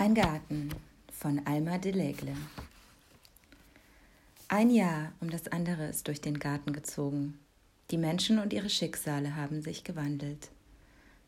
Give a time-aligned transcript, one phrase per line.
[0.00, 0.70] Ein Garten
[1.12, 2.34] von Alma de Legle.
[4.48, 7.38] Ein Jahr um das andere ist durch den Garten gezogen.
[7.90, 10.48] Die Menschen und ihre Schicksale haben sich gewandelt.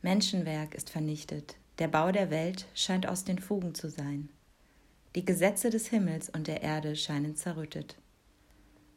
[0.00, 1.56] Menschenwerk ist vernichtet.
[1.80, 4.30] Der Bau der Welt scheint aus den Fugen zu sein.
[5.16, 7.96] Die Gesetze des Himmels und der Erde scheinen zerrüttet.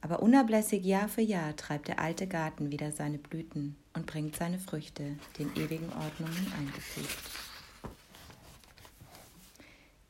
[0.00, 4.60] Aber unablässig Jahr für Jahr treibt der alte Garten wieder seine Blüten und bringt seine
[4.60, 7.18] Früchte, den ewigen Ordnungen eingefügt.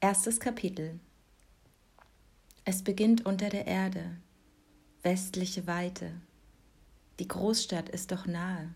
[0.04, 1.00] Erstes Kapitel.
[2.66, 4.18] Es beginnt unter der Erde,
[5.02, 6.12] westliche Weite.
[7.18, 8.74] Die Großstadt ist doch nahe.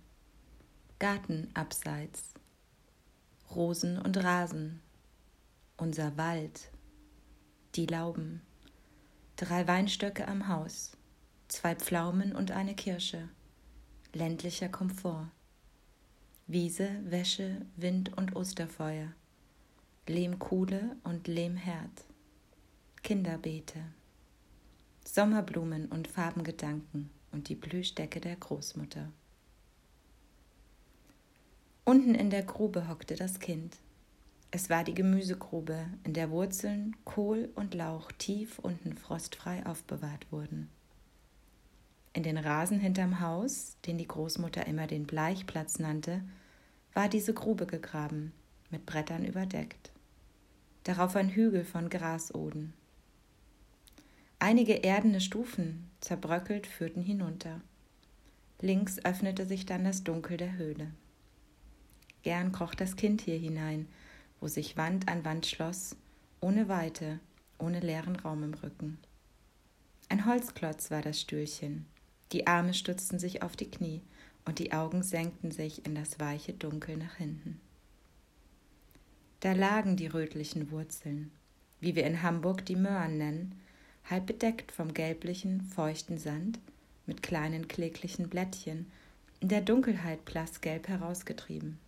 [0.98, 2.32] Garten abseits,
[3.54, 4.80] Rosen und Rasen,
[5.77, 6.70] unser Wald,
[7.74, 8.40] die Lauben,
[9.37, 10.92] drei Weinstöcke am Haus,
[11.48, 13.29] zwei Pflaumen und eine Kirsche,
[14.15, 15.29] ländlicher Komfort,
[16.46, 19.12] Wiese, Wäsche, Wind und Osterfeuer.
[20.08, 22.06] Lehmkuhle und Lehmherd,
[23.02, 23.80] Kinderbeete,
[25.04, 29.12] Sommerblumen und Farbengedanken und die Blühdecke der Großmutter.
[31.84, 33.76] Unten in der Grube hockte das Kind.
[34.50, 40.70] Es war die Gemüsegrube, in der Wurzeln, Kohl und Lauch tief unten frostfrei aufbewahrt wurden.
[42.15, 46.22] In den Rasen hinterm Haus, den die Großmutter immer den Bleichplatz nannte,
[46.95, 48.32] war diese Grube gegraben,
[48.70, 49.93] mit Brettern überdeckt
[50.84, 52.73] darauf ein Hügel von Grasoden.
[54.38, 57.60] Einige erdene Stufen, zerbröckelt, führten hinunter.
[58.60, 60.90] Links öffnete sich dann das Dunkel der Höhle.
[62.23, 63.87] Gern kroch das Kind hier hinein,
[64.41, 65.97] wo sich Wand an Wand schloss,
[66.41, 67.19] ohne Weite,
[67.59, 68.99] ohne leeren Raum im Rücken.
[70.09, 71.87] Ein Holzklotz war das Stühlchen.
[72.32, 74.03] Die Arme stützten sich auf die Knie
[74.44, 77.60] und die Augen senkten sich in das weiche Dunkel nach hinten.
[79.41, 81.31] Da lagen die rötlichen Wurzeln,
[81.81, 83.60] wie wir in Hamburg die Möhren nennen,
[84.04, 86.59] halb bedeckt vom gelblichen, feuchten Sand,
[87.06, 88.91] mit kleinen kläglichen Blättchen,
[89.41, 91.78] in der Dunkelheit blassgelb herausgetrieben.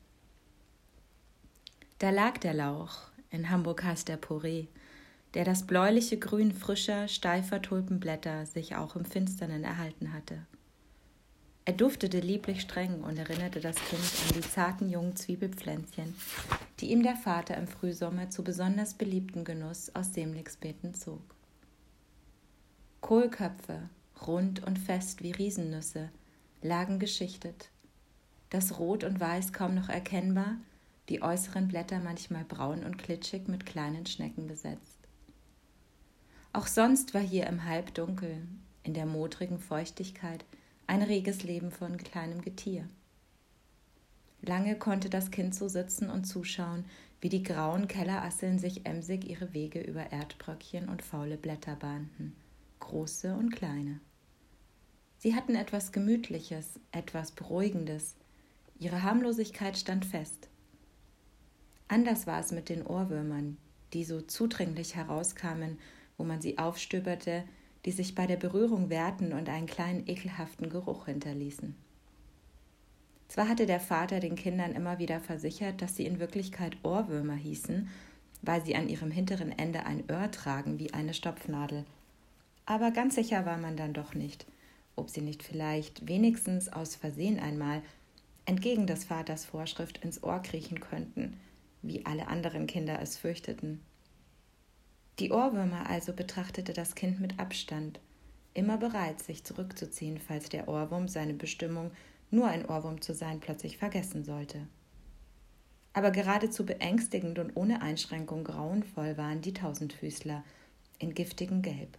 [1.98, 4.68] Da lag der Lauch, in Hamburg heißt der Poré,
[5.34, 10.46] der das bläuliche Grün frischer, steifer Tulpenblätter sich auch im Finsternen erhalten hatte.
[11.64, 16.14] Er duftete lieblich streng und erinnerte das Kind an die zarten jungen Zwiebelpflänzchen,
[16.80, 21.22] die ihm der Vater im Frühsommer zu besonders beliebtem Genuss aus Semlingsbeeten zog.
[23.00, 23.88] Kohlköpfe,
[24.26, 26.10] rund und fest wie Riesennüsse,
[26.62, 27.70] lagen geschichtet,
[28.50, 30.56] das Rot und Weiß kaum noch erkennbar,
[31.08, 34.98] die äußeren Blätter manchmal braun und klitschig mit kleinen Schnecken besetzt.
[36.52, 38.42] Auch sonst war hier im Halbdunkel,
[38.82, 40.44] in der modrigen Feuchtigkeit,
[40.86, 42.88] ein reges Leben von kleinem Getier.
[44.50, 46.84] Lange konnte das Kind so sitzen und zuschauen,
[47.20, 52.34] wie die grauen Kellerasseln sich emsig ihre Wege über Erdbröckchen und faule Blätter bahnten,
[52.80, 54.00] große und kleine.
[55.18, 58.16] Sie hatten etwas Gemütliches, etwas Beruhigendes.
[58.80, 60.48] Ihre Harmlosigkeit stand fest.
[61.86, 63.56] Anders war es mit den Ohrwürmern,
[63.92, 65.78] die so zudringlich herauskamen,
[66.18, 67.44] wo man sie aufstöberte,
[67.84, 71.76] die sich bei der Berührung wehrten und einen kleinen ekelhaften Geruch hinterließen.
[73.30, 77.88] Zwar hatte der Vater den Kindern immer wieder versichert, dass sie in Wirklichkeit Ohrwürmer hießen,
[78.42, 81.84] weil sie an ihrem hinteren Ende ein Öhr tragen wie eine Stopfnadel,
[82.66, 84.46] aber ganz sicher war man dann doch nicht,
[84.96, 87.82] ob sie nicht vielleicht wenigstens aus Versehen einmal
[88.46, 91.36] entgegen des Vaters Vorschrift ins Ohr kriechen könnten,
[91.82, 93.80] wie alle anderen Kinder es fürchteten.
[95.20, 98.00] Die Ohrwürmer also betrachtete das Kind mit Abstand,
[98.54, 101.92] immer bereit, sich zurückzuziehen, falls der Ohrwurm seine Bestimmung,
[102.30, 104.66] nur ein Ohrwurm zu sein, plötzlich vergessen sollte.
[105.92, 110.44] Aber geradezu beängstigend und ohne Einschränkung grauenvoll waren die Tausendfüßler
[110.98, 111.98] in giftigem Gelb.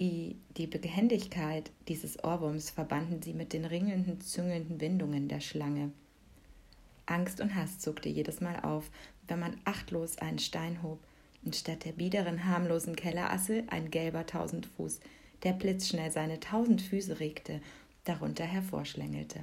[0.00, 5.92] Die Behendigkeit dieses Ohrwurms verbanden sie mit den ringelnden, züngelnden Windungen der Schlange.
[7.06, 8.90] Angst und Hass zuckte jedes Mal auf,
[9.28, 11.00] wenn man achtlos einen Stein hob
[11.44, 15.00] und statt der biederen, harmlosen Kellerassel ein gelber Tausendfuß,
[15.42, 17.60] der blitzschnell seine tausend Füße regte,
[18.04, 19.40] darunter hervorschlängelte.